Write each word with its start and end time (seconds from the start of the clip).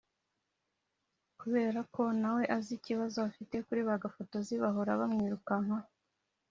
Kubera 1.39 1.79
ko 1.93 2.03
na 2.21 2.29
we 2.35 2.43
azi 2.55 2.71
ikibazo 2.79 3.17
afite 3.29 3.55
kuri 3.65 3.81
bagafotozi 3.89 4.53
bahora 4.63 4.91
bamwirukankaho 4.99 5.89